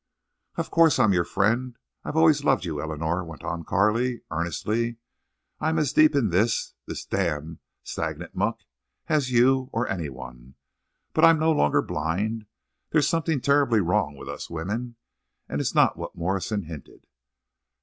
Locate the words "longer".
11.51-11.83